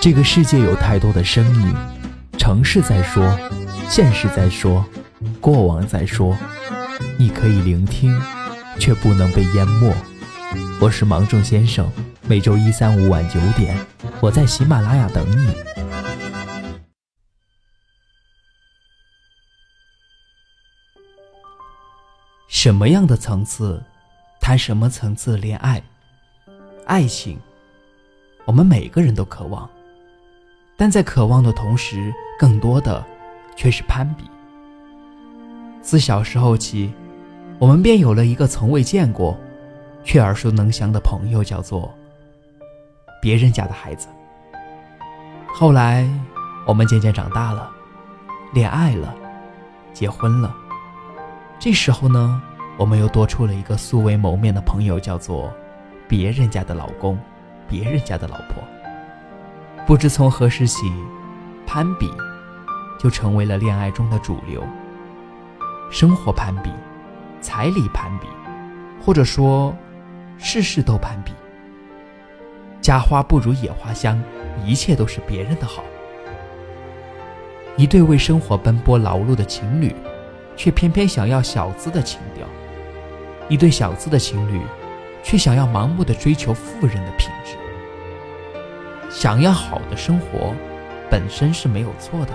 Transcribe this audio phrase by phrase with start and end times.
[0.00, 1.74] 这个世界有太多的声音，
[2.38, 3.36] 城市在说，
[3.88, 4.84] 现实在说，
[5.40, 6.36] 过往在说。
[7.18, 8.18] 你可以聆听，
[8.78, 9.94] 却不能被淹没。
[10.80, 11.90] 我是芒种先生，
[12.26, 13.76] 每周一、三、五晚九点，
[14.20, 15.54] 我在喜马拉雅等你。
[22.48, 23.82] 什么样的层次，
[24.40, 25.82] 谈什么层次恋爱？
[26.86, 27.38] 爱情，
[28.48, 29.68] 我们每个人都渴望，
[30.74, 33.04] 但在渴望的同时，更多的
[33.54, 34.24] 却是攀比。
[35.82, 36.90] 自小时候起，
[37.58, 39.38] 我们便有了一个从未见过，
[40.02, 41.94] 却耳熟能详的朋友，叫做
[43.20, 44.08] 别人家的孩子。
[45.52, 46.08] 后来，
[46.66, 47.70] 我们渐渐长大了，
[48.54, 49.14] 恋爱了，
[49.92, 50.56] 结婚了。
[51.58, 52.40] 这时候呢，
[52.78, 55.52] 我们又多出了一个素未谋面的朋友，叫做
[56.08, 57.18] 别人家的老公，
[57.68, 58.62] 别人家的老婆。
[59.86, 60.92] 不知从何时起，
[61.66, 62.10] 攀比
[62.98, 64.62] 就成为了恋爱中的主流。
[65.90, 66.70] 生活攀比，
[67.40, 68.26] 彩礼攀比，
[69.04, 69.74] 或者说，
[70.38, 71.32] 事事都攀比。
[72.80, 74.22] 家花不如野花香，
[74.64, 75.84] 一切都是别人的好。
[77.76, 79.94] 一对为生活奔波劳碌的情侣。
[80.58, 82.44] 却偏偏想要小资的情调，
[83.48, 84.60] 一对小资的情侣，
[85.22, 87.54] 却想要盲目的追求富人的品质。
[89.10, 90.54] 想要好的生活，
[91.10, 92.32] 本身是没有错的，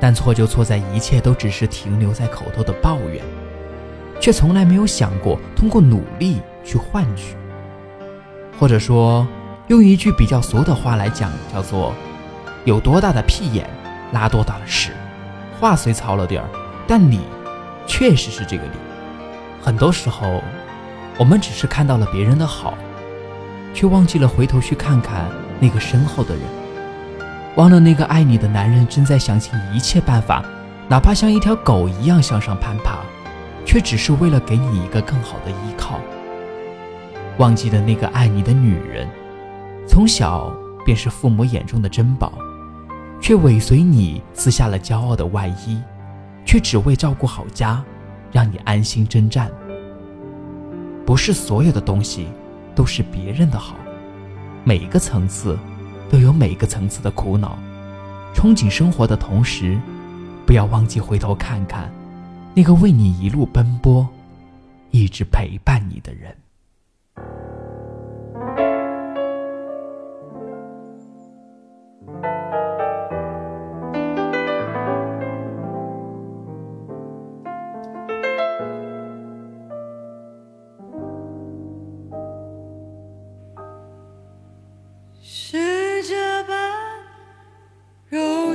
[0.00, 3.22] 但错就错在一切都只是停留在口头的抱怨，
[4.20, 7.36] 却从来没有想过通过努力去换取。
[8.58, 9.26] 或者说，
[9.68, 11.94] 用一句比较俗的话来讲，叫做
[12.64, 13.68] “有多大的屁眼，
[14.12, 14.90] 拉多大的屎”。
[15.60, 16.48] 话虽糙了点儿。
[16.84, 17.20] 但你
[17.86, 18.70] 确实是这个理。
[19.62, 20.42] 很多时候，
[21.18, 22.74] 我们只是看到了别人的好，
[23.74, 25.28] 却忘记了回头去看看
[25.60, 26.42] 那个身后的人，
[27.56, 30.44] 忘了那个爱你的男人正在想尽一切办法，
[30.88, 32.98] 哪怕像一条狗一样向上攀爬，
[33.64, 36.00] 却只是为了给你一个更好的依靠。
[37.38, 39.08] 忘记了那个爱你的女人，
[39.86, 40.54] 从小
[40.84, 42.32] 便是父母眼中的珍宝，
[43.20, 45.80] 却尾随你撕下了骄傲的外衣。
[46.44, 47.82] 却只为照顾好家，
[48.32, 49.48] 让你安心征战。
[51.04, 52.26] 不是所有的东西
[52.74, 53.76] 都是别人的好，
[54.64, 55.58] 每个层次
[56.10, 57.58] 都有每个层次的苦恼。
[58.34, 59.78] 憧憬生活的同时，
[60.46, 61.92] 不要忘记回头看看
[62.54, 64.08] 那个为你一路奔波、
[64.90, 66.34] 一直陪伴你的人。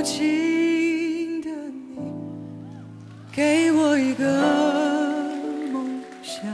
[0.08, 2.00] 心的你
[3.30, 4.24] 给我一个
[5.70, 6.46] 梦想，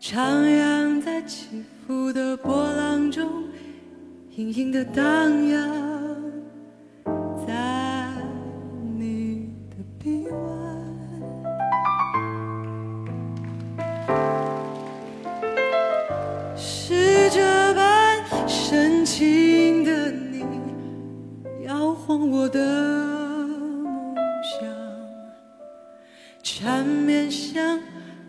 [0.00, 0.14] 徜
[0.46, 3.28] 徉在起伏的波浪中，
[4.36, 5.83] 隐隐的荡漾。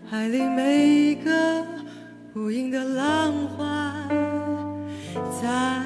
[0.07, 1.65] 海里每一个
[2.35, 3.91] 无垠的浪花，
[5.41, 5.81] 在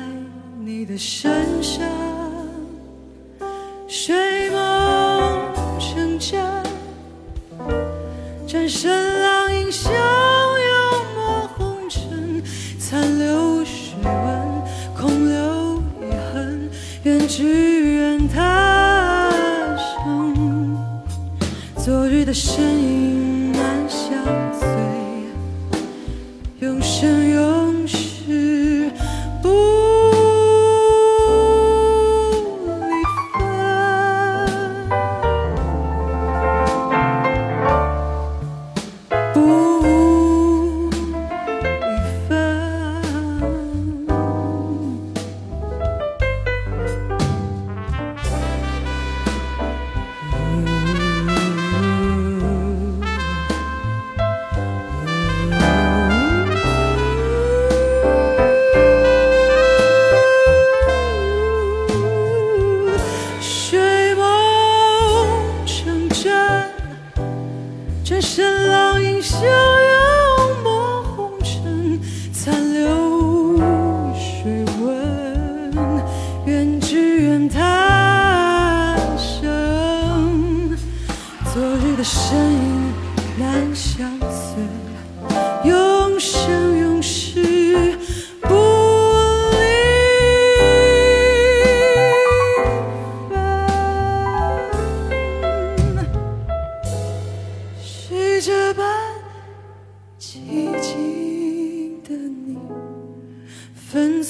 [0.60, 1.88] 你的身上，
[3.88, 6.42] 睡梦成真，
[8.46, 9.09] 战胜
[22.30, 24.49] 的身影难消。
[68.10, 72.02] 转身浪影汹涌抹红尘
[72.34, 73.56] 残留
[74.16, 75.72] 水纹
[76.48, 80.76] 愿只愿他生。
[81.54, 82.59] 昨日的身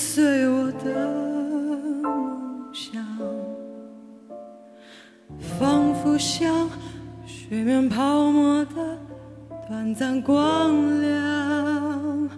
[0.01, 1.11] 随我的
[2.01, 3.05] 梦想，
[5.59, 6.69] 仿佛像
[7.27, 8.97] 水面泡沫的
[9.67, 12.29] 短暂光亮，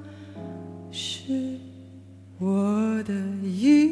[0.90, 1.60] 是
[2.40, 3.14] 我的
[3.44, 3.91] 一